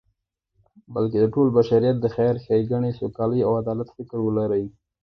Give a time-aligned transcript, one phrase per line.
[0.93, 4.65] بلکی د ټول بشریت د خیر، ښیګڼی، سوکالی او عدالت فکر ولری